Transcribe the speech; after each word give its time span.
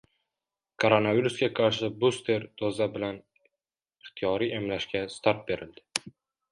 Koronavirusga 0.83 1.49
qarshi 1.59 1.91
buster 2.05 2.47
doza 2.63 2.89
bilan 2.97 3.21
ixtiyoriy 4.09 4.59
emlashga 4.63 5.09
start 5.19 5.47
berildi 5.53 6.15